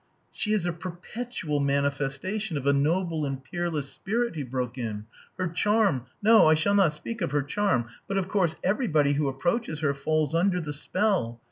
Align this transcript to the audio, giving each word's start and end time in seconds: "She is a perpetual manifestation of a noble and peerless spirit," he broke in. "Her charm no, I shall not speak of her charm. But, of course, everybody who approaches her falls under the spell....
"She 0.31 0.51
is 0.51 0.65
a 0.65 0.73
perpetual 0.73 1.59
manifestation 1.59 2.57
of 2.57 2.65
a 2.65 2.73
noble 2.73 3.23
and 3.23 3.43
peerless 3.43 3.91
spirit," 3.91 4.35
he 4.35 4.41
broke 4.41 4.75
in. 4.75 5.05
"Her 5.37 5.47
charm 5.47 6.07
no, 6.23 6.47
I 6.47 6.55
shall 6.55 6.73
not 6.73 6.93
speak 6.93 7.21
of 7.21 7.29
her 7.29 7.43
charm. 7.43 7.85
But, 8.07 8.17
of 8.17 8.27
course, 8.27 8.55
everybody 8.63 9.13
who 9.13 9.27
approaches 9.29 9.81
her 9.81 9.93
falls 9.93 10.33
under 10.33 10.59
the 10.59 10.73
spell.... 10.73 11.39